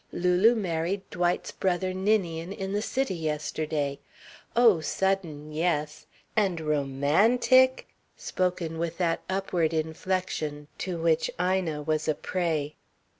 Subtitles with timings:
[0.11, 3.99] Lulu married Dwight's brother Ninian in the city yesterday.
[4.55, 6.07] Oh, sudden, yes!
[6.35, 7.83] And ro_man_tic...
[8.17, 12.77] spoken with that upward inflection to which Ina was a prey.